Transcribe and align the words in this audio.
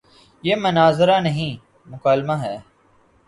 یہ 0.43 0.55
مناظرہ 0.55 1.19
نہیں، 1.19 1.53
مکالمہ 1.85 2.33
ہے۔ 2.33 2.57